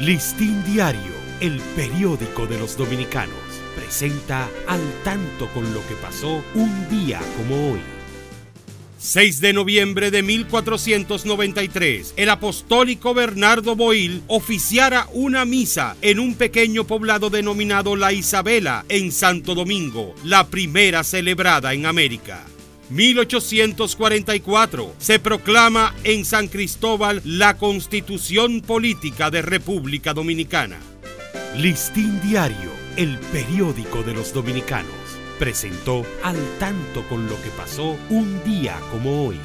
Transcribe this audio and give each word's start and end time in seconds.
Listín 0.00 0.64
Diario, 0.64 1.12
el 1.40 1.60
periódico 1.76 2.46
de 2.46 2.58
los 2.58 2.76
dominicanos, 2.76 3.36
presenta 3.76 4.48
al 4.66 4.80
tanto 5.04 5.48
con 5.48 5.72
lo 5.74 5.86
que 5.86 5.94
pasó 5.96 6.42
un 6.54 6.88
día 6.88 7.20
como 7.36 7.72
hoy. 7.72 7.80
6 8.98 9.40
de 9.40 9.52
noviembre 9.52 10.10
de 10.10 10.22
1493, 10.22 12.14
el 12.16 12.30
apostólico 12.30 13.12
Bernardo 13.14 13.76
Boil 13.76 14.22
oficiara 14.28 15.08
una 15.12 15.44
misa 15.44 15.96
en 16.00 16.20
un 16.20 16.36
pequeño 16.36 16.86
poblado 16.86 17.28
denominado 17.28 17.94
La 17.94 18.12
Isabela, 18.12 18.86
en 18.88 19.12
Santo 19.12 19.54
Domingo, 19.54 20.14
la 20.24 20.46
primera 20.48 21.04
celebrada 21.04 21.74
en 21.74 21.84
América. 21.84 22.46
1844 22.90 24.94
se 24.98 25.18
proclama 25.18 25.94
en 26.04 26.24
San 26.24 26.48
Cristóbal 26.48 27.22
la 27.24 27.56
Constitución 27.56 28.60
Política 28.60 29.30
de 29.30 29.42
República 29.42 30.12
Dominicana. 30.12 30.78
Listín 31.56 32.20
Diario, 32.22 32.70
el 32.96 33.18
periódico 33.18 34.02
de 34.02 34.14
los 34.14 34.32
dominicanos, 34.32 34.92
presentó 35.38 36.04
al 36.22 36.36
tanto 36.58 37.06
con 37.08 37.26
lo 37.26 37.40
que 37.42 37.50
pasó 37.50 37.96
un 38.10 38.42
día 38.44 38.78
como 38.90 39.26
hoy. 39.26 39.38